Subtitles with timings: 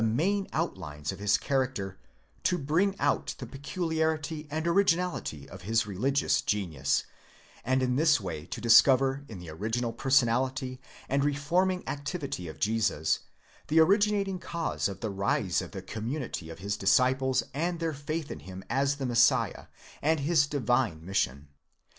[0.03, 1.99] main outlines of his character,
[2.41, 7.03] to bring out the pecu liarity and originality of his religious genius,
[7.63, 13.19] and im this way to discover in the original personality and reforming activity of Jesus
[13.67, 18.31] the originating cause of the rise of the community of his disciples and their faith
[18.31, 19.67] in him as the Messiah
[20.01, 21.47] and his divine mis sion.